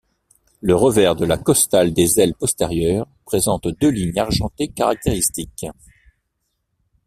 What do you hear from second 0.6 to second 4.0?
Le revers de la costale des ailes postérieures présente deux